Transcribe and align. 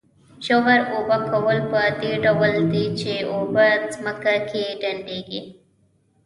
ژور 0.45 0.79
اوبه 0.93 1.17
کول 1.29 1.57
په 1.71 1.81
دې 2.01 2.13
ډول 2.25 2.53
دي 2.71 2.85
چې 2.99 3.11
اوبه 3.33 3.67
په 3.81 3.87
ځمکه 3.95 4.33
کې 4.49 4.63
ډنډېږي. 4.81 5.41